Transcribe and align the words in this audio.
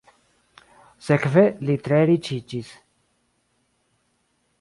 Sekve 1.07 1.43
li 1.69 1.75
tre 1.87 1.99
riĉiĝis. 2.11 2.71